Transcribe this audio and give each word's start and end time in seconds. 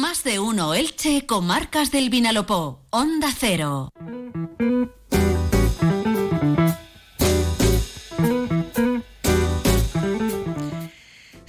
Más 0.00 0.24
de 0.24 0.40
uno 0.40 0.74
Elche, 0.74 1.24
comarcas 1.24 1.92
del 1.92 2.10
Vinalopó. 2.10 2.80
Onda 2.90 3.28
Cero. 3.38 3.90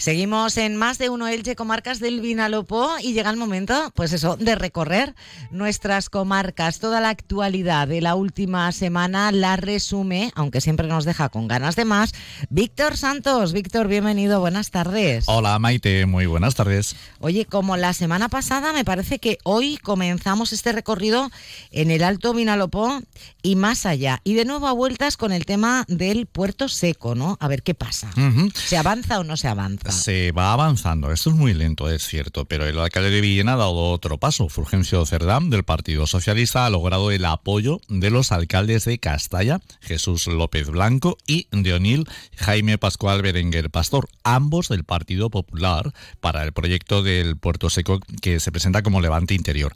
Seguimos 0.05 0.55
en 0.57 0.75
más 0.75 0.99
de 0.99 1.09
uno 1.09 1.27
Elche 1.27 1.55
comarcas 1.55 1.99
del 1.99 2.21
Vinalopó 2.21 2.91
y 3.01 3.13
llega 3.13 3.31
el 3.31 3.37
momento, 3.37 3.91
pues 3.95 4.13
eso, 4.13 4.37
de 4.37 4.53
recorrer 4.53 5.15
nuestras 5.49 6.11
comarcas. 6.11 6.77
Toda 6.77 7.01
la 7.01 7.09
actualidad 7.09 7.87
de 7.87 8.01
la 8.01 8.13
última 8.13 8.71
semana 8.71 9.31
la 9.31 9.55
resume, 9.55 10.31
aunque 10.35 10.61
siempre 10.61 10.85
nos 10.85 11.05
deja 11.05 11.29
con 11.29 11.47
ganas 11.47 11.75
de 11.75 11.85
más, 11.85 12.13
Víctor 12.51 12.97
Santos. 12.97 13.51
Víctor, 13.51 13.87
bienvenido, 13.87 14.39
buenas 14.39 14.69
tardes. 14.69 15.23
Hola 15.25 15.57
Maite, 15.57 16.05
muy 16.05 16.27
buenas 16.27 16.53
tardes. 16.53 16.95
Oye, 17.19 17.45
como 17.45 17.75
la 17.75 17.93
semana 17.93 18.29
pasada, 18.29 18.73
me 18.73 18.85
parece 18.85 19.17
que 19.17 19.39
hoy 19.43 19.77
comenzamos 19.77 20.53
este 20.53 20.71
recorrido 20.71 21.31
en 21.71 21.89
el 21.89 22.03
Alto 22.03 22.35
Vinalopó 22.35 23.01
y 23.41 23.55
más 23.55 23.87
allá. 23.87 24.21
Y 24.23 24.35
de 24.35 24.45
nuevo 24.45 24.67
a 24.67 24.71
vueltas 24.71 25.17
con 25.17 25.31
el 25.31 25.47
tema 25.47 25.83
del 25.87 26.27
puerto 26.27 26.69
seco, 26.69 27.15
¿no? 27.15 27.37
A 27.39 27.47
ver 27.47 27.63
qué 27.63 27.73
pasa. 27.73 28.11
¿Se 28.53 28.77
avanza 28.77 29.19
o 29.19 29.23
no 29.23 29.35
se 29.35 29.47
avanza? 29.47 29.94
Se 29.95 30.31
va 30.31 30.53
avanzando. 30.53 31.11
Esto 31.11 31.29
es 31.29 31.35
muy 31.35 31.53
lento, 31.53 31.89
es 31.89 32.05
cierto, 32.05 32.45
pero 32.45 32.65
el 32.65 32.77
alcalde 32.77 33.09
de 33.09 33.21
Villena 33.21 33.53
ha 33.53 33.57
dado 33.57 33.91
otro 33.91 34.17
paso. 34.17 34.49
Fulgencio 34.49 35.05
Cerdán, 35.05 35.49
del 35.49 35.63
Partido 35.63 36.05
Socialista, 36.05 36.65
ha 36.65 36.69
logrado 36.69 37.11
el 37.11 37.25
apoyo 37.25 37.79
de 37.87 38.09
los 38.09 38.31
alcaldes 38.31 38.85
de 38.85 38.99
Castalla, 38.99 39.61
Jesús 39.81 40.27
López 40.27 40.69
Blanco, 40.69 41.17
y 41.25 41.47
de 41.51 41.73
Onil, 41.73 42.07
Jaime 42.35 42.77
Pascual 42.77 43.21
Berenguer 43.21 43.69
Pastor, 43.71 44.09
ambos 44.23 44.67
del 44.69 44.83
Partido 44.83 45.29
Popular, 45.29 45.93
para 46.19 46.43
el 46.43 46.51
proyecto 46.51 47.01
del 47.01 47.37
Puerto 47.37 47.69
Seco 47.69 47.99
que 48.21 48.39
se 48.39 48.51
presenta 48.51 48.83
como 48.83 49.01
Levante 49.01 49.33
Interior. 49.33 49.73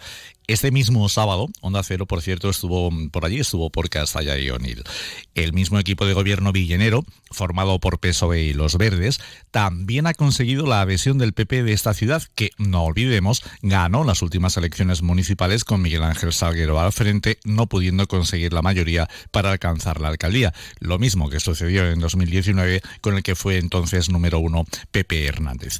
Este 0.49 0.71
mismo 0.71 1.07
sábado, 1.09 1.47
Onda 1.61 1.83
Cero, 1.83 2.07
por 2.07 2.23
cierto, 2.23 2.49
estuvo 2.49 2.89
por 3.11 3.23
allí, 3.23 3.39
estuvo 3.39 3.69
por 3.69 3.87
Castalla 3.87 4.35
y 4.39 4.49
Onil. 4.49 4.83
El 5.35 5.53
mismo 5.53 5.77
equipo 5.77 6.07
de 6.07 6.13
gobierno 6.13 6.51
villenero, 6.51 7.05
formado 7.29 7.79
por 7.79 7.99
PSOE 7.99 8.41
y 8.41 8.53
Los 8.53 8.75
Verdes, 8.75 9.19
también 9.51 10.07
ha 10.07 10.08
conseguido 10.13 10.65
la 10.65 10.81
adhesión 10.81 11.17
del 11.17 11.33
PP 11.33 11.63
de 11.63 11.73
esta 11.73 11.93
ciudad, 11.93 12.23
que, 12.35 12.51
no 12.57 12.83
olvidemos, 12.83 13.43
ganó 13.61 14.03
las 14.03 14.21
últimas 14.21 14.57
elecciones 14.57 15.01
municipales 15.01 15.63
con 15.63 15.81
Miguel 15.81 16.03
Ángel 16.03 16.33
Salguero 16.33 16.79
al 16.79 16.91
frente, 16.91 17.39
no 17.43 17.67
pudiendo 17.67 18.07
conseguir 18.07 18.53
la 18.53 18.61
mayoría 18.61 19.07
para 19.31 19.51
alcanzar 19.51 20.01
la 20.01 20.09
alcaldía. 20.09 20.53
Lo 20.79 20.99
mismo 20.99 21.29
que 21.29 21.39
sucedió 21.39 21.89
en 21.89 21.99
2019 21.99 22.81
con 23.01 23.15
el 23.15 23.23
que 23.23 23.35
fue 23.35 23.57
entonces 23.57 24.09
número 24.09 24.39
uno 24.39 24.65
Pepe 24.91 25.25
Hernández. 25.25 25.79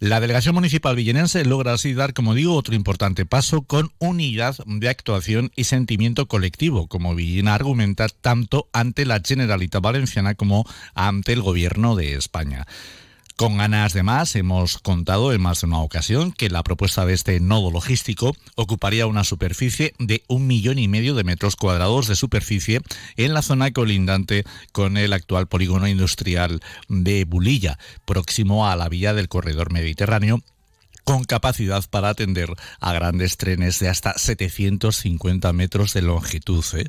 La 0.00 0.20
delegación 0.20 0.54
municipal 0.54 0.94
villenense 0.94 1.44
logra 1.44 1.72
así 1.72 1.92
dar, 1.92 2.14
como 2.14 2.34
digo, 2.34 2.54
otro 2.54 2.76
importante 2.76 3.26
paso 3.26 3.62
con 3.62 3.90
unidad 3.98 4.56
de 4.64 4.88
actuación 4.88 5.50
y 5.56 5.64
sentimiento 5.64 6.28
colectivo, 6.28 6.86
como 6.86 7.16
Villena 7.16 7.56
argumenta 7.56 8.08
tanto 8.08 8.68
ante 8.72 9.04
la 9.04 9.20
Generalitat 9.24 9.82
Valenciana 9.82 10.36
como 10.36 10.64
ante 10.94 11.32
el 11.32 11.42
Gobierno 11.42 11.96
de 11.96 12.14
España. 12.14 12.64
Con 13.38 13.56
ganas 13.56 13.92
de 13.92 14.02
más, 14.02 14.34
hemos 14.34 14.78
contado 14.78 15.32
en 15.32 15.40
más 15.40 15.60
de 15.60 15.68
una 15.68 15.78
ocasión 15.78 16.32
que 16.32 16.50
la 16.50 16.64
propuesta 16.64 17.06
de 17.06 17.14
este 17.14 17.38
nodo 17.38 17.70
logístico 17.70 18.34
ocuparía 18.56 19.06
una 19.06 19.22
superficie 19.22 19.94
de 20.00 20.24
un 20.26 20.48
millón 20.48 20.80
y 20.80 20.88
medio 20.88 21.14
de 21.14 21.22
metros 21.22 21.54
cuadrados 21.54 22.08
de 22.08 22.16
superficie 22.16 22.80
en 23.16 23.34
la 23.34 23.42
zona 23.42 23.70
colindante 23.70 24.42
con 24.72 24.96
el 24.96 25.12
actual 25.12 25.46
polígono 25.46 25.86
industrial 25.86 26.58
de 26.88 27.24
Bulilla, 27.26 27.78
próximo 28.04 28.66
a 28.66 28.74
la 28.74 28.88
vía 28.88 29.14
del 29.14 29.28
corredor 29.28 29.72
mediterráneo 29.72 30.42
con 31.08 31.24
capacidad 31.24 31.82
para 31.88 32.10
atender 32.10 32.52
a 32.80 32.92
grandes 32.92 33.38
trenes 33.38 33.78
de 33.78 33.88
hasta 33.88 34.12
750 34.18 35.54
metros 35.54 35.94
de 35.94 36.02
longitud. 36.02 36.62
¿eh? 36.74 36.84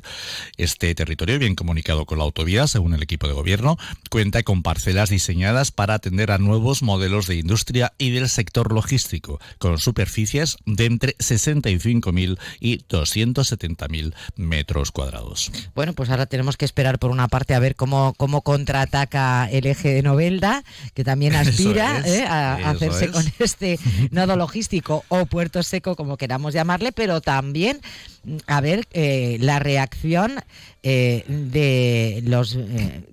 Este 0.58 0.94
territorio, 0.94 1.38
bien 1.38 1.54
comunicado 1.54 2.04
con 2.04 2.18
la 2.18 2.24
autovía, 2.24 2.66
según 2.66 2.92
el 2.92 3.02
equipo 3.02 3.28
de 3.28 3.32
gobierno, 3.32 3.78
cuenta 4.10 4.42
con 4.42 4.62
parcelas 4.62 5.08
diseñadas 5.08 5.72
para 5.72 5.94
atender 5.94 6.32
a 6.32 6.36
nuevos 6.36 6.82
modelos 6.82 7.28
de 7.28 7.36
industria 7.36 7.94
y 7.96 8.10
del 8.10 8.28
sector 8.28 8.74
logístico, 8.74 9.40
con 9.56 9.78
superficies 9.78 10.58
de 10.66 10.84
entre 10.84 11.16
65.000 11.16 12.38
y 12.60 12.80
270.000 12.80 14.12
metros 14.36 14.92
cuadrados. 14.92 15.50
Bueno, 15.74 15.94
pues 15.94 16.10
ahora 16.10 16.26
tenemos 16.26 16.58
que 16.58 16.66
esperar 16.66 16.98
por 16.98 17.10
una 17.10 17.28
parte 17.28 17.54
a 17.54 17.58
ver 17.58 17.74
cómo, 17.74 18.12
cómo 18.18 18.42
contraataca 18.42 19.48
el 19.50 19.64
eje 19.64 19.94
de 19.94 20.02
Novelda, 20.02 20.62
que 20.92 21.04
también 21.04 21.34
aspira 21.36 22.02
¿eh? 22.04 22.26
a, 22.28 22.56
a 22.56 22.70
hacerse 22.72 23.06
es. 23.06 23.10
con 23.12 23.24
este 23.38 23.78
nodo 24.10 24.36
logístico 24.36 25.04
o 25.08 25.26
puerto 25.26 25.62
seco, 25.62 25.96
como 25.96 26.16
queramos 26.16 26.52
llamarle, 26.54 26.92
pero 26.92 27.20
también 27.20 27.80
a 28.46 28.60
ver 28.60 28.86
eh, 28.92 29.38
la 29.40 29.58
reacción 29.58 30.42
eh, 30.82 31.24
de 31.28 32.22
los 32.24 32.56
eh, 32.56 33.04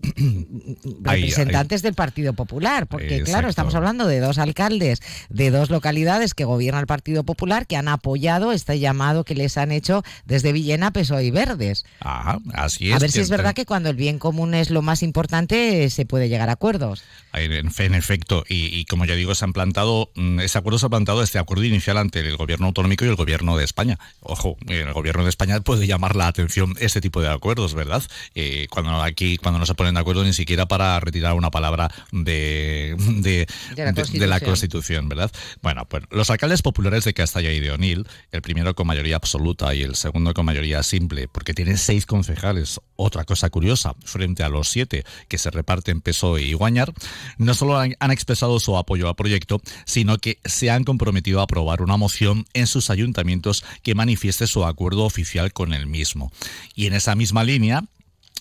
Ahí, 1.06 1.22
representantes 1.22 1.82
del 1.82 1.94
Partido 1.94 2.34
Popular, 2.34 2.88
porque 2.88 3.24
claro, 3.24 3.50
estamos 3.50 3.76
hablando 3.76 4.08
de 4.08 4.20
dos 4.20 4.38
alcaldes 4.38 5.02
de 5.30 5.52
dos 5.52 5.70
localidades 5.70 6.34
que 6.34 6.46
gobierna 6.46 6.80
el 6.80 6.88
Partido 6.88 7.24
Popular 7.24 7.68
que 7.68 7.76
han 7.76 7.88
apoyado 7.88 8.52
este 8.52 8.80
llamado 8.80 9.24
que 9.24 9.36
les 9.36 9.58
han 9.58 9.72
hecho 9.72 10.04
desde 10.26 10.52
Villena, 10.52 10.92
PSOE 10.92 11.26
y 11.26 11.32
Verdes. 11.32 11.86
Ajá, 12.00 12.40
así 12.54 12.90
es. 12.90 12.96
A 12.96 13.00
ver 13.00 13.12
si 13.12 13.20
es 13.20 13.30
verdad 13.30 13.54
que 13.54 13.66
cuando 13.66 13.90
el 13.90 13.96
bien 13.96 14.20
común 14.20 14.54
es 14.54 14.70
lo 14.70 14.82
más 14.82 15.04
importante 15.04 15.84
eh, 15.84 15.90
se 15.90 16.06
puede 16.06 16.30
llegar 16.30 16.50
a 16.50 16.54
acuerdos. 16.54 17.04
En, 17.34 17.52
en 17.52 17.94
efecto, 17.94 18.44
y, 18.48 18.68
y 18.78 18.86
como 18.86 19.06
ya 19.06 19.16
digo, 19.16 19.36
se 19.36 19.46
han 19.46 19.54
plantado, 19.54 20.12
mm, 20.16 20.40
ese 20.40 20.58
acuerdo 20.58 20.80
se 20.80 20.86
ha 20.86 20.90
plantado 20.90 21.22
este 21.22 21.40
acuerdo 21.40 21.64
inicial 21.64 21.98
ante 21.98 22.20
el 22.20 22.38
gobierno 22.38 22.68
autonómico 22.68 23.06
y 23.06 23.10
el 23.10 23.16
gobierno 23.16 23.58
de 23.58 23.66
España. 23.66 24.00
Ojo, 24.22 24.58
el 24.68 24.92
gobierno 24.94 25.24
de 25.24 25.30
España 25.30 25.60
puede 25.62 25.88
llamar 25.88 26.16
la 26.16 26.28
atención 26.28 26.76
este 26.80 27.02
tipo 27.02 27.22
de 27.22 27.30
acuerdos, 27.30 27.57
¿verdad? 27.74 28.04
Eh, 28.36 28.68
cuando 28.70 29.02
aquí, 29.02 29.38
cuando 29.38 29.60
no 29.60 29.66
se 29.66 29.74
ponen 29.76 29.96
de 29.96 30.00
acuerdo 30.00 30.24
ni 30.24 30.34
siquiera 30.34 30.68
para 30.68 31.00
retirar 31.00 31.34
una 31.34 31.50
palabra 31.52 31.90
de, 32.12 32.96
de, 32.98 33.48
De 33.76 33.86
la 33.86 33.92
de- 33.92 34.20
de 34.20 34.28
la 34.28 34.40
Constitución, 34.40 35.10
¿verdad? 35.10 35.32
Bueno, 35.62 35.86
pues 35.90 36.04
los 36.12 36.30
alcaldes 36.30 36.62
populares 36.62 37.04
de 37.04 37.14
Castalla 37.14 37.52
y 37.52 37.60
de 37.60 37.72
Onil, 37.72 38.08
el 38.32 38.42
primero 38.42 38.76
con 38.76 38.88
mayoría 38.88 39.16
absoluta 39.16 39.74
y 39.74 39.82
el 39.82 39.96
segundo 39.96 40.34
con 40.34 40.46
mayoría 40.46 40.84
simple, 40.84 41.28
porque 41.28 41.54
tienen 41.54 41.78
seis 41.78 42.06
concejales, 42.06 42.80
otra 42.96 43.24
cosa 43.26 43.50
curiosa, 43.50 43.96
frente 44.06 44.44
a 44.44 44.50
los 44.50 44.70
siete 44.70 45.04
que 45.28 45.38
se 45.38 45.50
reparten 45.50 46.02
PSOE 46.02 46.44
y 46.44 46.54
Guañar, 46.54 46.94
no 47.38 47.54
solo 47.54 47.78
han, 47.80 47.96
han 48.00 48.12
expresado 48.12 48.60
su 48.60 48.78
apoyo 48.78 49.08
al 49.10 49.16
proyecto, 49.16 49.62
sino 49.86 50.18
que 50.18 50.40
se 50.46 50.70
han 50.70 50.84
comprometido 50.84 51.40
a 51.40 51.44
aprobar 51.44 51.82
una 51.82 51.98
moción 51.98 52.46
en 52.54 52.68
sus 52.68 52.90
ayuntamientos 52.90 53.64
que 53.84 53.96
manifieste 53.96 54.48
su 54.48 54.66
acuerdo 54.66 55.04
oficial 55.06 55.54
con 55.54 55.74
el 55.74 55.88
mismo. 55.88 56.32
Y 56.76 56.88
en 56.88 56.94
esa 56.94 57.16
misma 57.16 57.44
línea, 57.48 57.84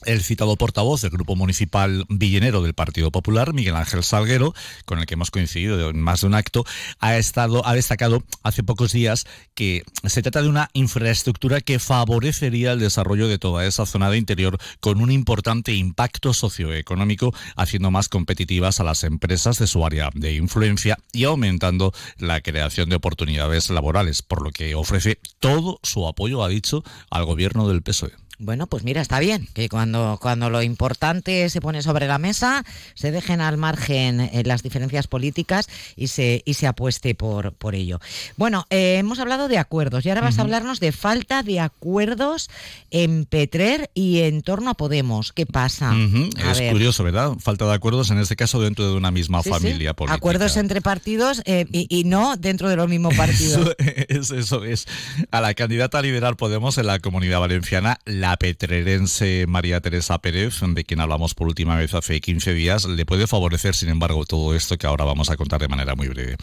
el 0.04 0.22
citado 0.22 0.56
portavoz 0.56 1.00
del 1.00 1.10
Grupo 1.10 1.36
Municipal 1.36 2.04
Villenero 2.08 2.62
del 2.62 2.74
Partido 2.74 3.10
Popular, 3.10 3.54
Miguel 3.54 3.76
Ángel 3.76 4.04
Salguero, 4.04 4.54
con 4.84 4.98
el 4.98 5.06
que 5.06 5.14
hemos 5.14 5.30
coincidido 5.30 5.88
en 5.88 6.00
más 6.00 6.20
de 6.20 6.26
un 6.26 6.34
acto, 6.34 6.64
ha, 6.98 7.16
estado, 7.16 7.66
ha 7.66 7.74
destacado 7.74 8.22
hace 8.42 8.62
pocos 8.62 8.92
días 8.92 9.24
que 9.54 9.84
se 10.04 10.22
trata 10.22 10.42
de 10.42 10.48
una 10.48 10.70
infraestructura 10.74 11.60
que 11.60 11.78
favorecería 11.78 12.72
el 12.72 12.80
desarrollo 12.80 13.26
de 13.26 13.38
toda 13.38 13.64
esa 13.64 13.86
zona 13.86 14.10
de 14.10 14.18
interior 14.18 14.58
con 14.80 15.00
un 15.00 15.10
importante 15.10 15.72
impacto 15.72 16.34
socioeconómico, 16.34 17.34
haciendo 17.56 17.90
más 17.90 18.08
competitivas 18.08 18.80
a 18.80 18.84
las 18.84 19.02
empresas 19.02 19.58
de 19.58 19.66
su 19.66 19.84
área 19.84 20.10
de 20.14 20.34
influencia 20.34 20.98
y 21.12 21.24
aumentando 21.24 21.92
la 22.18 22.40
creación 22.42 22.90
de 22.90 22.96
oportunidades 22.96 23.70
laborales, 23.70 24.22
por 24.22 24.42
lo 24.42 24.50
que 24.50 24.74
ofrece 24.74 25.18
todo 25.38 25.80
su 25.82 26.06
apoyo, 26.06 26.44
ha 26.44 26.48
dicho, 26.48 26.84
al 27.10 27.24
gobierno 27.24 27.68
del 27.68 27.82
PSOE. 27.82 28.25
Bueno, 28.38 28.66
pues 28.66 28.84
mira, 28.84 29.00
está 29.00 29.18
bien 29.18 29.48
que 29.54 29.68
cuando, 29.68 30.18
cuando 30.20 30.50
lo 30.50 30.62
importante 30.62 31.48
se 31.48 31.60
pone 31.60 31.82
sobre 31.82 32.06
la 32.06 32.18
mesa, 32.18 32.64
se 32.94 33.10
dejen 33.10 33.40
al 33.40 33.56
margen 33.56 34.20
eh, 34.20 34.42
las 34.44 34.62
diferencias 34.62 35.06
políticas 35.06 35.68
y 35.96 36.08
se, 36.08 36.42
y 36.44 36.54
se 36.54 36.66
apueste 36.66 37.14
por, 37.14 37.52
por 37.52 37.74
ello. 37.74 37.98
Bueno, 38.36 38.66
eh, 38.70 38.96
hemos 38.98 39.18
hablado 39.20 39.48
de 39.48 39.58
acuerdos 39.58 40.04
y 40.04 40.10
ahora 40.10 40.20
vas 40.20 40.38
a 40.38 40.42
hablarnos 40.42 40.80
de 40.80 40.92
falta 40.92 41.42
de 41.42 41.60
acuerdos 41.60 42.50
en 42.90 43.24
Petrer 43.24 43.90
y 43.94 44.20
en 44.20 44.42
torno 44.42 44.70
a 44.70 44.74
Podemos. 44.74 45.32
¿Qué 45.32 45.46
pasa? 45.46 45.92
A 45.92 46.52
Es 46.52 46.58
ver. 46.58 46.72
curioso, 46.72 47.04
¿verdad? 47.04 47.32
Falta 47.40 47.64
de 47.66 47.72
acuerdos, 47.74 48.10
en 48.10 48.18
este 48.18 48.36
caso, 48.36 48.60
dentro 48.60 48.90
de 48.90 48.96
una 48.96 49.10
misma 49.10 49.42
Sí, 49.42 49.44
sí. 49.44 49.50
familia 49.50 49.94
política. 49.94 50.16
Acuerdos 50.16 50.56
entre 50.56 50.80
partidos 50.80 51.42
eh, 51.46 51.66
y, 51.72 51.86
y 51.88 52.04
no 52.04 52.36
dentro 52.36 52.68
de 52.68 52.76
los 52.76 52.88
mismos 52.88 53.14
partidos. 53.16 53.74
Eso 53.78 54.34
es, 54.36 54.44
eso 54.46 54.64
es. 54.64 54.86
A 55.30 55.40
la 55.40 55.54
candidata 55.54 55.98
a 55.98 56.02
liderar 56.02 56.36
Podemos 56.36 56.76
en 56.78 56.86
la 56.86 56.98
comunidad 56.98 57.40
valenciana, 57.40 57.98
la 58.04 58.25
petrerense 58.34 59.46
María 59.46 59.80
Teresa 59.80 60.18
Pérez, 60.18 60.58
de 60.60 60.84
quien 60.84 60.98
hablamos 60.98 61.34
por 61.34 61.46
última 61.46 61.76
vez 61.76 61.94
hace 61.94 62.20
15 62.20 62.52
días, 62.54 62.84
le 62.84 63.06
puede 63.06 63.28
favorecer, 63.28 63.76
sin 63.76 63.88
embargo, 63.88 64.24
todo 64.26 64.56
esto 64.56 64.76
que 64.76 64.88
ahora 64.88 65.04
vamos 65.04 65.30
a 65.30 65.36
contar 65.36 65.60
de 65.60 65.68
manera 65.68 65.94
muy 65.94 66.08
breve. 66.08 66.36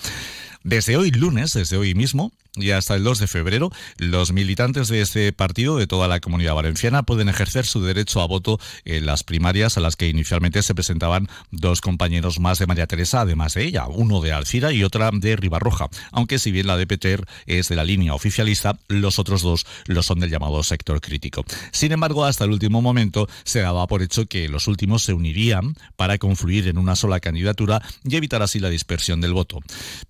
Desde 0.63 0.95
hoy 0.95 1.11
lunes, 1.11 1.51
desde 1.51 1.75
hoy 1.75 1.93
mismo, 1.93 2.31
y 2.55 2.71
hasta 2.71 2.95
el 2.95 3.03
2 3.03 3.19
de 3.19 3.27
febrero 3.27 3.71
los 3.97 4.31
militantes 4.31 4.87
de 4.87 5.01
este 5.01 5.33
partido 5.33 5.77
de 5.77 5.87
toda 5.87 6.07
la 6.07 6.19
comunidad 6.19 6.53
valenciana 6.53 7.03
pueden 7.03 7.29
ejercer 7.29 7.65
su 7.65 7.83
derecho 7.83 8.21
a 8.21 8.27
voto 8.27 8.59
en 8.85 9.05
las 9.05 9.23
primarias 9.23 9.77
a 9.77 9.81
las 9.81 9.95
que 9.95 10.07
inicialmente 10.07 10.61
se 10.61 10.75
presentaban 10.75 11.27
dos 11.51 11.81
compañeros 11.81 12.39
más 12.39 12.59
de 12.59 12.67
María 12.67 12.85
Teresa, 12.85 13.21
además 13.21 13.55
de 13.55 13.65
ella, 13.65 13.87
uno 13.87 14.21
de 14.21 14.33
Alcira 14.33 14.71
y 14.71 14.83
otra 14.83 15.09
de 15.11 15.35
Ribarroja, 15.35 15.89
aunque 16.11 16.37
si 16.37 16.51
bien 16.51 16.67
la 16.67 16.77
de 16.77 16.85
Peter 16.85 17.25
es 17.47 17.69
de 17.69 17.75
la 17.75 17.83
línea 17.83 18.13
oficialista, 18.13 18.77
los 18.87 19.17
otros 19.17 19.41
dos 19.41 19.65
lo 19.87 20.03
son 20.03 20.19
del 20.19 20.29
llamado 20.29 20.61
sector 20.63 21.01
crítico. 21.01 21.43
Sin 21.71 21.91
embargo, 21.91 22.25
hasta 22.25 22.43
el 22.43 22.51
último 22.51 22.81
momento 22.81 23.27
se 23.43 23.61
daba 23.61 23.87
por 23.87 24.01
hecho 24.03 24.27
que 24.27 24.47
los 24.47 24.67
últimos 24.67 25.03
se 25.03 25.13
unirían 25.13 25.75
para 25.95 26.17
confluir 26.17 26.67
en 26.67 26.77
una 26.77 26.95
sola 26.95 27.19
candidatura 27.19 27.81
y 28.03 28.15
evitar 28.15 28.43
así 28.43 28.59
la 28.59 28.69
dispersión 28.69 29.21
del 29.21 29.33
voto. 29.33 29.59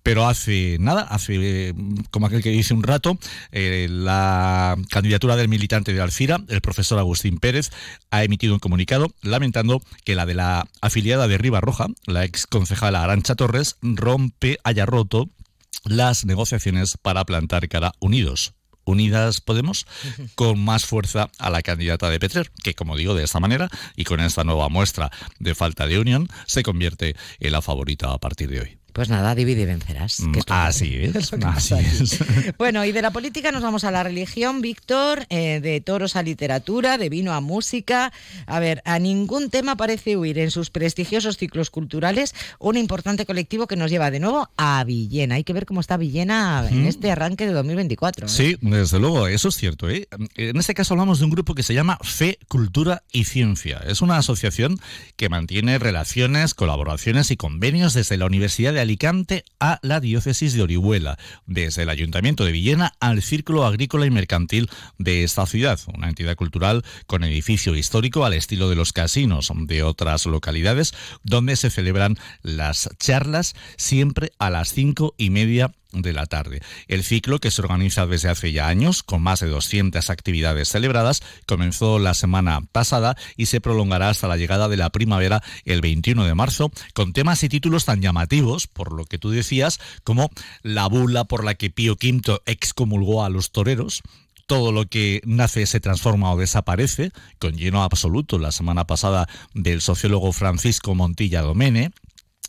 Pero 0.02 0.28
hace 0.28 0.76
nada, 0.78 1.02
hace 1.02 1.74
como 2.10 2.26
aquel 2.34 2.42
que 2.42 2.50
dice 2.50 2.74
un 2.74 2.82
rato, 2.82 3.18
eh, 3.52 3.86
la 3.88 4.76
candidatura 4.90 5.36
del 5.36 5.48
militante 5.48 5.92
de 5.92 6.00
Alcira, 6.00 6.42
el 6.48 6.60
profesor 6.60 6.98
Agustín 6.98 7.38
Pérez, 7.38 7.70
ha 8.10 8.24
emitido 8.24 8.54
un 8.54 8.60
comunicado 8.60 9.12
lamentando 9.22 9.82
que 10.04 10.14
la 10.14 10.26
de 10.26 10.34
la 10.34 10.66
afiliada 10.80 11.28
de 11.28 11.38
Ribarroja, 11.38 11.86
la 12.06 12.24
ex 12.24 12.46
concejala 12.46 13.02
Arancha 13.02 13.34
Torres, 13.34 13.76
rompe, 13.82 14.58
haya 14.64 14.86
roto 14.86 15.28
las 15.84 16.24
negociaciones 16.24 16.96
para 17.00 17.24
plantar 17.24 17.68
cara 17.68 17.92
unidos. 18.00 18.54
Unidas 18.86 19.40
Podemos 19.40 19.86
con 20.34 20.58
más 20.58 20.84
fuerza 20.84 21.30
a 21.38 21.50
la 21.50 21.62
candidata 21.62 22.10
de 22.10 22.20
Petrer, 22.20 22.50
que 22.62 22.74
como 22.74 22.96
digo 22.96 23.14
de 23.14 23.24
esta 23.24 23.40
manera 23.40 23.68
y 23.96 24.04
con 24.04 24.20
esta 24.20 24.44
nueva 24.44 24.68
muestra 24.68 25.10
de 25.38 25.54
falta 25.54 25.86
de 25.86 25.98
unión, 25.98 26.28
se 26.46 26.62
convierte 26.62 27.16
en 27.40 27.52
la 27.52 27.62
favorita 27.62 28.12
a 28.12 28.18
partir 28.18 28.50
de 28.50 28.60
hoy. 28.60 28.83
Pues 28.94 29.08
nada, 29.08 29.34
divide 29.34 29.62
y 29.62 29.64
vencerás. 29.64 30.20
Mm, 30.20 30.38
así 30.46 30.94
es. 31.02 31.32
así 31.44 31.74
es. 31.74 32.18
Bueno, 32.58 32.84
y 32.84 32.92
de 32.92 33.02
la 33.02 33.10
política 33.10 33.50
nos 33.50 33.62
vamos 33.62 33.82
a 33.82 33.90
la 33.90 34.04
religión, 34.04 34.60
Víctor, 34.60 35.26
eh, 35.30 35.58
de 35.60 35.80
toros 35.80 36.14
a 36.14 36.22
literatura, 36.22 36.96
de 36.96 37.08
vino 37.08 37.32
a 37.32 37.40
música. 37.40 38.12
A 38.46 38.60
ver, 38.60 38.82
a 38.84 39.00
ningún 39.00 39.50
tema 39.50 39.76
parece 39.76 40.16
huir 40.16 40.38
en 40.38 40.52
sus 40.52 40.70
prestigiosos 40.70 41.36
ciclos 41.36 41.70
culturales 41.70 42.36
un 42.60 42.76
importante 42.76 43.26
colectivo 43.26 43.66
que 43.66 43.74
nos 43.74 43.90
lleva 43.90 44.12
de 44.12 44.20
nuevo 44.20 44.48
a 44.56 44.84
Villena. 44.84 45.34
Hay 45.34 45.44
que 45.44 45.52
ver 45.52 45.66
cómo 45.66 45.80
está 45.80 45.96
Villena 45.96 46.64
en 46.70 46.86
este 46.86 47.10
arranque 47.10 47.46
de 47.46 47.52
2024. 47.52 48.26
¿eh? 48.26 48.28
Sí, 48.28 48.56
desde 48.60 49.00
luego, 49.00 49.26
eso 49.26 49.48
es 49.48 49.56
cierto. 49.56 49.90
¿eh? 49.90 50.06
En 50.36 50.56
este 50.56 50.74
caso 50.74 50.94
hablamos 50.94 51.18
de 51.18 51.24
un 51.24 51.32
grupo 51.32 51.56
que 51.56 51.64
se 51.64 51.74
llama 51.74 51.98
Fe, 52.02 52.38
Cultura 52.46 53.02
y 53.10 53.24
Ciencia. 53.24 53.80
Es 53.84 54.02
una 54.02 54.18
asociación 54.18 54.78
que 55.16 55.28
mantiene 55.28 55.80
relaciones, 55.80 56.54
colaboraciones 56.54 57.32
y 57.32 57.36
convenios 57.36 57.92
desde 57.92 58.16
la 58.16 58.26
Universidad 58.26 58.72
de 58.72 58.83
Alicante 58.84 59.44
a 59.60 59.78
la 59.82 59.98
diócesis 59.98 60.52
de 60.52 60.62
Orihuela, 60.62 61.18
desde 61.46 61.82
el 61.82 61.88
Ayuntamiento 61.88 62.44
de 62.44 62.52
Villena 62.52 62.92
al 63.00 63.22
Círculo 63.22 63.64
Agrícola 63.64 64.04
y 64.06 64.10
Mercantil 64.10 64.68
de 64.98 65.24
esta 65.24 65.46
ciudad, 65.46 65.80
una 65.94 66.08
entidad 66.08 66.36
cultural 66.36 66.84
con 67.06 67.24
edificio 67.24 67.74
histórico 67.74 68.24
al 68.24 68.34
estilo 68.34 68.68
de 68.68 68.76
los 68.76 68.92
casinos 68.92 69.50
de 69.54 69.82
otras 69.82 70.26
localidades, 70.26 70.94
donde 71.22 71.56
se 71.56 71.70
celebran 71.70 72.18
las 72.42 72.90
charlas 72.98 73.54
siempre 73.76 74.32
a 74.38 74.50
las 74.50 74.68
cinco 74.68 75.14
y 75.16 75.30
media 75.30 75.72
de 75.94 76.12
la 76.12 76.26
tarde. 76.26 76.60
El 76.88 77.04
ciclo, 77.04 77.38
que 77.38 77.50
se 77.50 77.62
organiza 77.62 78.06
desde 78.06 78.28
hace 78.28 78.52
ya 78.52 78.68
años, 78.68 79.02
con 79.02 79.22
más 79.22 79.40
de 79.40 79.48
200 79.48 80.10
actividades 80.10 80.68
celebradas, 80.68 81.22
comenzó 81.46 81.98
la 81.98 82.14
semana 82.14 82.60
pasada 82.72 83.16
y 83.36 83.46
se 83.46 83.60
prolongará 83.60 84.08
hasta 84.10 84.28
la 84.28 84.36
llegada 84.36 84.68
de 84.68 84.76
la 84.76 84.90
primavera 84.90 85.42
el 85.64 85.80
21 85.80 86.24
de 86.24 86.34
marzo, 86.34 86.70
con 86.92 87.12
temas 87.12 87.42
y 87.42 87.48
títulos 87.48 87.84
tan 87.84 88.00
llamativos, 88.00 88.66
por 88.66 88.92
lo 88.92 89.04
que 89.04 89.18
tú 89.18 89.30
decías, 89.30 89.80
como 90.02 90.30
la 90.62 90.86
bula 90.86 91.24
por 91.24 91.44
la 91.44 91.54
que 91.54 91.70
Pío 91.70 91.92
V 91.94 92.40
excomulgó 92.46 93.24
a 93.24 93.30
los 93.30 93.50
toreros, 93.50 94.02
todo 94.46 94.72
lo 94.72 94.86
que 94.86 95.22
nace 95.24 95.66
se 95.66 95.80
transforma 95.80 96.32
o 96.32 96.36
desaparece, 96.36 97.12
con 97.38 97.56
lleno 97.56 97.82
absoluto 97.82 98.38
la 98.38 98.52
semana 98.52 98.86
pasada 98.86 99.28
del 99.54 99.80
sociólogo 99.80 100.32
Francisco 100.32 100.94
Montilla 100.94 101.42
Domene, 101.42 101.92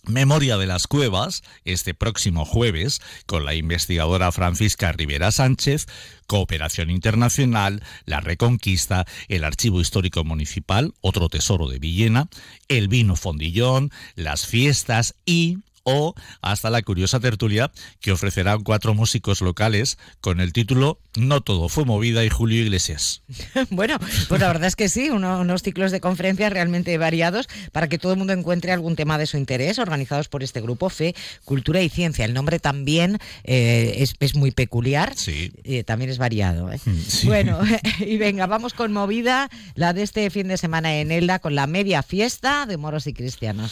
Memoria 0.08 0.58
de 0.58 0.68
las 0.68 0.88
Cuevas, 0.88 1.44
este 1.64 1.94
próximo 1.94 2.46
jueves, 2.46 3.02
con 3.26 3.46
la 3.46 3.56
investigadora 3.56 4.32
Francisca 4.32 4.92
Rivera 4.92 5.32
Sánchez, 5.32 5.88
Cooperación 6.28 6.90
Internacional, 6.90 7.84
La 8.06 8.22
Reconquista, 8.22 9.06
el 9.28 9.44
Archivo 9.44 9.82
Histórico 9.82 10.24
Municipal, 10.24 10.94
otro 11.02 11.30
tesoro 11.30 11.68
de 11.68 11.80
Villena, 11.80 12.30
el 12.68 12.88
vino 12.88 13.16
fondillón, 13.16 13.92
las 14.16 14.46
fiestas 14.46 15.16
y 15.26 15.60
o 15.86 16.16
hasta 16.42 16.70
la 16.70 16.82
curiosa 16.82 17.20
tertulia 17.20 17.72
que 18.02 18.12
ofrecerán 18.12 18.64
cuatro 18.64 18.94
músicos 18.94 19.42
locales 19.42 19.98
con 20.20 20.42
el 20.42 20.52
título 20.52 21.00
No 21.16 21.42
todo 21.42 21.70
fue 21.70 21.86
movida 21.86 22.26
y 22.26 22.30
Julio 22.30 22.62
Iglesias. 22.62 23.22
bueno, 23.70 23.98
pues 24.28 24.42
la 24.42 24.48
verdad 24.48 24.68
es 24.68 24.76
que 24.76 24.90
sí, 24.90 25.10
unos 25.10 25.64
ciclos 25.64 25.92
de 25.92 26.02
conferencias 26.02 26.52
realmente 26.52 26.98
variados 26.98 27.48
para 27.72 27.88
que 27.88 27.98
todo 27.98 28.12
el 28.14 28.18
mundo 28.18 28.34
encuentre 28.34 28.72
algún 28.72 28.96
tema 28.96 29.18
de 29.18 29.28
su 29.28 29.38
interés, 29.38 29.80
organizados 29.80 30.28
por 30.28 30.44
este 30.44 30.60
grupo 30.60 30.90
Fe, 30.90 31.16
Cultura 31.46 31.82
y 31.82 31.90
Ciencia. 31.90 32.26
El 32.26 32.34
nombre 32.34 32.60
también 32.60 33.20
eh, 33.44 34.06
es, 34.20 34.36
muy 34.36 34.52
peculiar, 34.52 35.14
sí. 35.16 35.52
Eh, 35.64 35.84
también 35.84 36.10
es 36.10 36.18
variado. 36.18 36.72
¿eh? 36.72 36.80
Mm, 36.84 37.28
bueno, 37.28 37.60
y 38.00 38.18
venga, 38.18 38.48
vamos 38.48 38.74
con 38.74 38.92
movida, 38.92 39.50
la 39.76 39.94
de 39.94 40.04
este 40.04 40.30
fin 40.30 40.48
de 40.48 40.58
semana 40.58 40.96
en 40.96 41.12
Elda, 41.12 41.40
con 41.40 41.56
la 41.56 41.68
media 41.68 42.02
fiesta 42.04 42.66
de 42.66 42.78
moros 42.78 43.08
y 43.08 43.14
cristianos. 43.14 43.72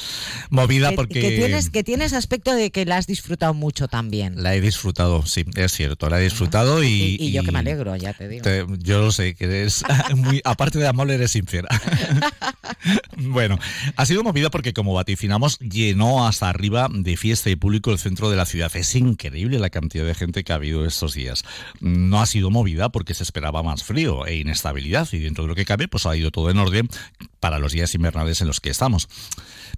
Movida 0.54 0.92
porque... 0.92 1.20
Que 1.20 1.32
tienes, 1.32 1.72
que 1.72 1.84
tienes 1.84 2.08
ese 2.08 2.18
aspecto 2.18 2.54
de 2.54 2.70
que 2.70 2.86
la 2.86 2.98
has 2.98 3.08
disfrutado 3.08 3.56
mucho 3.56 3.88
también. 3.88 4.44
La 4.44 4.54
he 4.54 4.62
disfrutado, 4.62 5.26
sí, 5.26 5.46
es 5.56 5.72
cierto, 5.72 6.10
la 6.12 6.20
he 6.20 6.24
disfrutado 6.24 6.84
y, 6.84 7.18
y, 7.20 7.32
yo 7.32 7.44
que 7.44 7.52
me 7.52 7.58
alegro, 7.58 7.96
ya 7.96 8.14
te 8.14 8.28
digo. 8.28 8.46
yo 8.78 9.00
lo 9.00 9.12
sé, 9.12 9.34
que 9.34 9.46
eres 9.46 9.84
muy, 10.16 10.42
aparte 10.44 10.78
de 10.78 10.88
amor, 10.88 11.10
eres 11.10 11.32
sincera. 11.32 11.70
bueno, 13.18 13.58
ha 13.96 14.06
sido 14.06 14.24
movida 14.24 14.52
porque 14.52 14.74
como 14.74 14.94
vaticinamos, 14.94 15.58
llenó 15.58 16.28
hasta 16.28 16.50
arriba 16.50 16.88
de 16.88 17.18
fiesta 17.18 17.50
y 17.50 17.56
público 17.56 17.92
el 17.92 17.98
centro 17.98 18.30
de 18.30 18.38
la 18.38 18.46
ciudad. 18.46 18.72
Es 18.76 18.94
increíble 18.94 19.58
la 19.58 19.72
cantidad 19.72 20.06
de 20.06 20.14
gente 20.14 20.44
que 20.44 20.52
ha 20.52 20.58
habido 20.58 20.86
estos 20.86 21.16
días. 21.16 21.44
No 21.80 22.22
ha 22.22 22.28
sido 22.28 22.52
movida 22.52 22.90
porque 22.90 23.16
se 23.16 23.24
esperaba 23.24 23.64
más 23.64 23.84
frío 23.84 24.28
e 24.28 24.36
inestabilidad 24.36 25.08
y 25.14 25.18
dentro 25.18 25.46
de 25.46 25.48
lo 25.48 25.56
que 25.56 25.66
cabe, 25.66 25.88
pues 25.88 26.06
ha 26.06 26.16
ido 26.16 26.30
todo 26.30 26.52
en 26.52 26.60
orden 26.60 26.90
para 27.40 27.58
los 27.58 27.72
días 27.72 27.96
invernales 27.96 28.40
en 28.42 28.48
los 28.48 28.60
que 28.60 28.70
estamos. 28.70 29.10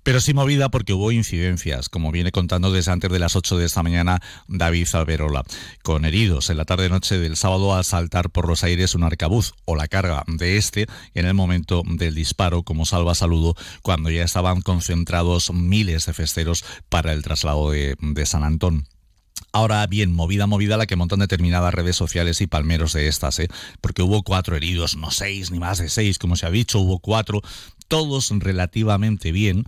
Pero 0.04 0.20
sí 0.20 0.34
movida 0.34 0.65
porque 0.70 0.94
hubo 0.94 1.12
incidencias, 1.12 1.90
como 1.90 2.12
viene 2.12 2.32
contando 2.32 2.72
desde 2.72 2.92
antes 2.92 3.12
de 3.12 3.20
las 3.20 3.36
8 3.36 3.58
de 3.58 3.66
esta 3.66 3.84
mañana 3.84 4.22
David 4.48 4.88
Alberola, 4.94 5.44
con 5.84 6.06
heridos 6.06 6.50
en 6.50 6.58
la 6.58 6.66
tarde-noche 6.66 7.18
del 7.18 7.36
sábado 7.36 7.76
al 7.76 7.84
saltar 7.84 8.30
por 8.30 8.48
los 8.48 8.64
aires 8.64 8.96
un 8.96 9.04
arcabuz 9.04 9.54
o 9.66 9.76
la 9.76 9.88
carga 9.88 10.24
de 10.28 10.58
este 10.58 10.88
en 11.14 11.26
el 11.26 11.34
momento 11.34 11.84
del 11.86 12.16
disparo 12.16 12.64
como 12.64 12.86
salva 12.86 13.16
saludo 13.16 13.56
cuando 13.82 14.10
ya 14.10 14.24
estaban 14.24 14.62
concentrados 14.62 15.52
miles 15.54 16.06
de 16.06 16.14
festeros 16.14 16.66
para 16.90 17.14
el 17.14 17.24
traslado 17.24 17.72
de, 17.72 17.96
San 18.26 18.44
Antón. 18.44 18.88
Ahora 19.52 19.86
bien, 19.88 20.14
movida, 20.14 20.48
movida 20.48 20.78
la 20.78 20.86
que 20.86 20.96
montan 20.96 21.20
determinadas 21.20 21.74
redes 21.74 21.96
sociales 21.96 22.42
y 22.42 22.48
palmeros 22.48 22.94
de 22.94 23.08
estas, 23.08 23.40
¿eh? 23.40 23.48
porque 23.80 24.02
hubo 24.02 24.24
cuatro 24.24 24.56
heridos, 24.56 24.98
no 24.98 25.12
seis 25.12 25.52
ni 25.52 25.60
más 25.60 25.78
de 25.78 25.90
seis, 25.90 26.18
como 26.18 26.36
se 26.36 26.46
ha 26.46 26.50
dicho, 26.50 26.80
hubo 26.80 27.00
cuatro, 27.00 27.42
todos 27.88 28.32
relativamente 28.32 29.32
bien, 29.32 29.66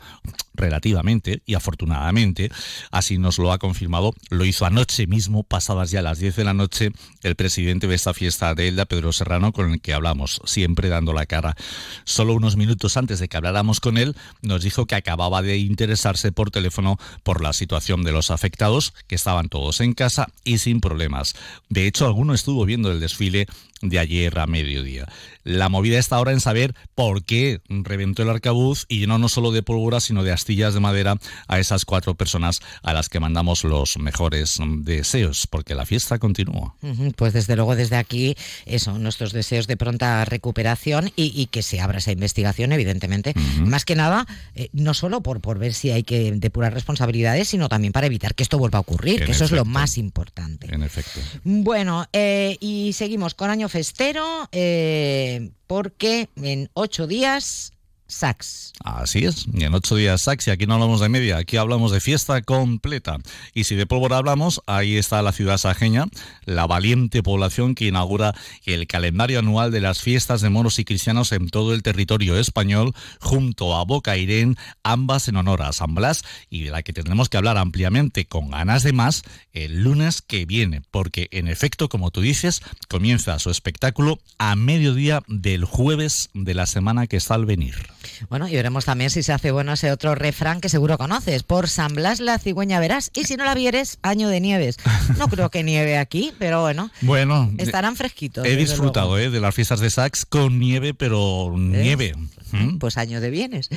relativamente 0.57 1.41
y 1.45 1.53
afortunadamente, 1.53 2.51
así 2.91 3.17
nos 3.17 3.37
lo 3.37 3.51
ha 3.51 3.57
confirmado, 3.57 4.13
lo 4.29 4.45
hizo 4.45 4.65
anoche 4.65 5.07
mismo, 5.07 5.43
pasadas 5.43 5.91
ya 5.91 6.01
las 6.01 6.19
10 6.19 6.35
de 6.35 6.43
la 6.43 6.53
noche, 6.53 6.91
el 7.23 7.35
presidente 7.35 7.87
de 7.87 7.95
esta 7.95 8.13
fiesta 8.13 8.53
de 8.55 8.67
Elda, 8.67 8.85
Pedro 8.85 9.13
Serrano, 9.13 9.53
con 9.53 9.71
el 9.71 9.81
que 9.81 9.93
hablamos, 9.93 10.41
siempre 10.45 10.89
dando 10.89 11.13
la 11.13 11.25
cara. 11.25 11.55
Solo 12.03 12.33
unos 12.33 12.57
minutos 12.57 12.97
antes 12.97 13.19
de 13.19 13.27
que 13.27 13.37
habláramos 13.37 13.79
con 13.79 13.97
él, 13.97 14.15
nos 14.41 14.63
dijo 14.63 14.85
que 14.85 14.95
acababa 14.95 15.41
de 15.41 15.57
interesarse 15.57 16.31
por 16.31 16.51
teléfono 16.51 16.97
por 17.23 17.41
la 17.41 17.53
situación 17.53 18.03
de 18.03 18.11
los 18.11 18.31
afectados, 18.31 18.93
que 19.07 19.15
estaban 19.15 19.49
todos 19.49 19.81
en 19.81 19.93
casa 19.93 20.27
y 20.43 20.57
sin 20.57 20.81
problemas. 20.81 21.35
De 21.69 21.87
hecho, 21.87 22.05
alguno 22.05 22.33
estuvo 22.33 22.65
viendo 22.65 22.91
el 22.91 22.99
desfile 22.99 23.47
de 23.81 23.99
ayer 23.99 24.39
a 24.39 24.47
mediodía. 24.47 25.07
La 25.43 25.69
movida 25.69 25.99
está 25.99 26.17
ahora 26.17 26.31
en 26.31 26.39
saber 26.39 26.75
por 26.95 27.23
qué 27.23 27.61
reventó 27.69 28.23
el 28.23 28.29
arcabuz 28.29 28.85
y 28.89 28.99
llenó 28.99 29.17
no 29.17 29.29
solo 29.29 29.51
de 29.51 29.63
pólvora, 29.63 29.99
sino 29.99 30.23
de 30.23 30.31
astillas 30.47 30.73
de 30.73 30.79
madera 30.79 31.17
a 31.49 31.59
esas 31.59 31.83
cuatro 31.83 32.15
personas 32.15 32.61
a 32.81 32.93
las 32.93 33.09
que 33.09 33.19
mandamos 33.19 33.65
los 33.65 33.97
mejores 33.97 34.57
deseos, 34.77 35.45
porque 35.45 35.75
la 35.75 35.85
fiesta 35.85 36.19
continúa. 36.19 36.73
Pues 37.17 37.33
desde 37.33 37.57
luego 37.57 37.75
desde 37.75 37.97
aquí, 37.97 38.37
eso, 38.65 38.97
nuestros 38.97 39.33
deseos 39.33 39.67
de 39.67 39.75
pronta 39.75 40.23
recuperación 40.23 41.11
y, 41.17 41.47
que 41.47 41.61
se 41.63 41.81
abra 41.81 41.97
esa 41.97 42.13
investigación, 42.13 42.71
evidentemente. 42.71 43.33
Más 43.59 43.83
que 43.83 43.95
nada, 43.95 44.25
eh, 44.55 44.69
no 44.71 44.93
solo 44.93 45.19
por, 45.19 45.41
por 45.41 45.59
ver 45.59 45.73
si 45.73 45.91
hay 45.91 46.03
que 46.03 46.31
depurar 46.31 46.73
responsabilidades, 46.73 47.49
sino 47.49 47.67
también 47.67 47.91
para 47.91 48.07
evitar 48.07 48.33
que 48.33 48.43
esto 48.43 48.57
vuelva 48.57 48.77
a 48.77 48.81
ocurrir, 48.81 49.25
que 49.25 49.33
eso 49.33 49.43
es 49.43 49.51
lo 49.51 49.65
más 49.65 49.97
importante. 49.97 50.73
En 50.73 50.81
efecto. 50.81 51.19
Bueno, 51.43 52.05
eh, 52.13 52.55
y 52.61 52.93
seguimos 52.93 53.33
con 53.33 53.49
año 53.49 53.67
festero, 53.67 54.47
eh, 54.53 55.49
porque 55.67 56.29
en 56.37 56.69
ocho 56.73 57.05
días 57.05 57.73
Sax. 58.07 58.73
Así 58.83 59.25
es, 59.25 59.45
y 59.53 59.63
en 59.63 59.73
ocho 59.73 59.95
días 59.95 60.21
Sax, 60.21 60.47
y 60.47 60.51
aquí 60.51 60.65
no 60.65 60.75
hablamos 60.75 61.01
de 61.01 61.09
media, 61.09 61.37
aquí 61.37 61.57
hablamos 61.57 61.91
de 61.91 61.99
fiesta 61.99 62.41
completa. 62.41 63.17
Y 63.53 63.65
si 63.65 63.75
de 63.75 63.85
pólvora 63.85 64.17
hablamos, 64.17 64.61
ahí 64.65 64.95
está 64.97 65.21
la 65.21 65.31
ciudad 65.31 65.57
sajeña, 65.57 66.05
la 66.45 66.67
valiente 66.67 67.23
población 67.23 67.75
que 67.75 67.85
inaugura 67.85 68.33
el 68.65 68.87
calendario 68.87 69.39
anual 69.39 69.71
de 69.71 69.81
las 69.81 70.01
fiestas 70.01 70.41
de 70.41 70.49
moros 70.49 70.79
y 70.79 70.85
cristianos 70.85 71.31
en 71.31 71.49
todo 71.49 71.73
el 71.73 71.83
territorio 71.83 72.37
español, 72.37 72.93
junto 73.19 73.75
a 73.75 73.83
Boca 73.83 74.17
Irén, 74.17 74.57
ambas 74.83 75.27
en 75.27 75.35
honor 75.35 75.61
a 75.61 75.73
San 75.73 75.95
Blas, 75.95 76.23
y 76.49 76.63
de 76.63 76.71
la 76.71 76.83
que 76.83 76.93
tendremos 76.93 77.29
que 77.29 77.37
hablar 77.37 77.57
ampliamente 77.57 78.25
con 78.25 78.51
ganas 78.51 78.83
de 78.83 78.93
más 78.93 79.23
el 79.53 79.83
lunes 79.83 80.21
que 80.21 80.45
viene, 80.45 80.81
porque 80.91 81.27
en 81.31 81.47
efecto, 81.47 81.89
como 81.89 82.11
tú 82.11 82.21
dices, 82.21 82.61
comienza 82.87 83.39
su 83.39 83.49
espectáculo 83.49 84.19
a 84.37 84.55
mediodía 84.55 85.23
del 85.27 85.65
jueves 85.65 86.29
de 86.33 86.53
la 86.53 86.65
semana 86.65 87.07
que 87.07 87.17
está 87.17 87.35
al 87.35 87.45
venir. 87.45 87.96
Bueno, 88.29 88.47
y 88.47 88.55
veremos 88.55 88.85
también 88.85 89.09
si 89.09 89.23
se 89.23 89.33
hace 89.33 89.51
bueno 89.51 89.73
ese 89.73 89.91
otro 89.91 90.15
refrán 90.15 90.61
que 90.61 90.69
seguro 90.69 90.97
conoces. 90.97 91.43
Por 91.43 91.69
San 91.69 91.93
Blas 91.93 92.19
la 92.19 92.39
cigüeña 92.39 92.79
verás. 92.79 93.11
Y 93.13 93.25
si 93.25 93.35
no 93.35 93.45
la 93.45 93.55
vieres, 93.55 93.99
año 94.01 94.29
de 94.29 94.39
nieves. 94.41 94.77
No 95.17 95.27
creo 95.29 95.49
que 95.49 95.63
nieve 95.63 95.97
aquí, 95.97 96.33
pero 96.37 96.61
bueno. 96.61 96.91
Bueno. 97.01 97.51
Estarán 97.57 97.95
fresquitos. 97.95 98.45
He 98.45 98.55
disfrutado 98.55 99.17
eh, 99.17 99.29
de 99.29 99.39
las 99.39 99.53
fiestas 99.55 99.79
de 99.79 99.89
Sax 99.89 100.25
con 100.25 100.59
nieve, 100.59 100.93
pero 100.93 101.53
nieve. 101.57 102.13
¿Mm? 102.51 102.77
Pues 102.77 102.97
año 102.97 103.19
de 103.19 103.29
bienes. 103.29 103.69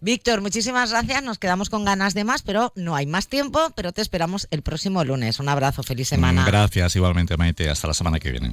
Víctor, 0.00 0.40
muchísimas 0.40 0.90
gracias. 0.90 1.22
Nos 1.22 1.38
quedamos 1.38 1.70
con 1.70 1.84
ganas 1.84 2.14
de 2.14 2.24
más, 2.24 2.42
pero 2.42 2.72
no 2.76 2.96
hay 2.96 3.06
más 3.06 3.28
tiempo. 3.28 3.72
Pero 3.76 3.92
te 3.92 4.02
esperamos 4.02 4.48
el 4.50 4.62
próximo 4.62 5.04
lunes. 5.04 5.40
Un 5.40 5.48
abrazo, 5.48 5.82
feliz 5.82 6.08
semana. 6.08 6.44
Gracias 6.46 6.96
igualmente, 6.96 7.36
Maite. 7.36 7.68
Hasta 7.68 7.88
la 7.88 7.94
semana 7.94 8.18
que 8.18 8.30
viene. 8.30 8.52